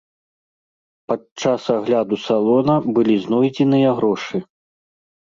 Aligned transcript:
Падчас 1.09 1.67
агляду 1.73 2.17
салона 2.27 2.77
былі 2.99 3.15
знойдзеныя 3.27 3.89
грошы. 4.01 4.37